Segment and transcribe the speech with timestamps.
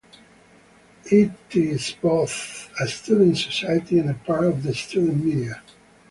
[1.11, 5.61] It is both a student society and a part of the student media.